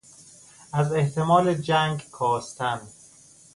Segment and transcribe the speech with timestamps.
[0.73, 2.81] از احتمال جنگ کاستن